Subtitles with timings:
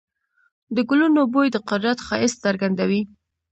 [0.75, 3.01] د ګلونو بوی د قدرت ښایست څرګندوي.